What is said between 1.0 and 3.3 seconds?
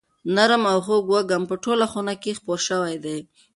وږم په ټوله خونه کې خپور شوی دی.